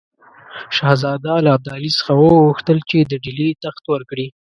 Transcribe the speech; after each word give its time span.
شهزاده 0.75 1.33
له 1.45 1.49
ابدالي 1.57 1.89
څخه 1.97 2.11
وغوښتل 2.17 2.77
چې 2.89 2.97
د 3.01 3.13
ډهلي 3.23 3.49
تخت 3.63 3.83
ورکړي. 3.93 4.27